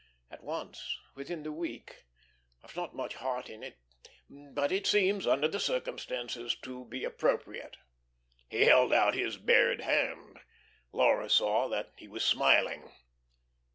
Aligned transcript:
At 0.31 0.43
once, 0.43 0.97
within 1.13 1.43
the 1.43 1.51
week. 1.51 2.05
I've 2.63 2.75
not 2.75 2.95
much 2.95 3.13
heart 3.17 3.51
in 3.51 3.61
it; 3.61 3.77
but 4.27 4.71
it 4.71 4.87
seems 4.87 5.27
under 5.27 5.47
the 5.47 5.59
circumstances 5.59 6.55
to 6.63 6.85
be 6.85 7.03
appropriate." 7.03 7.77
He 8.49 8.61
held 8.65 8.93
out 8.93 9.13
his 9.13 9.37
bared 9.37 9.81
hand. 9.81 10.39
Laura 10.91 11.29
saw 11.29 11.67
that 11.69 11.93
he 11.97 12.07
was 12.07 12.25
smiling. 12.25 12.91